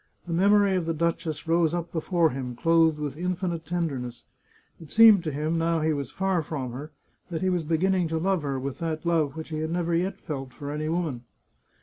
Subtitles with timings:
[0.25, 4.23] The memory of the duchess rose up before him, clothed with infinite tenderness.
[4.81, 6.89] It seemed to him, now he was far from her,
[7.29, 10.19] that he was beginning to love her with that love which he had never yet
[10.19, 11.25] felt for any woman.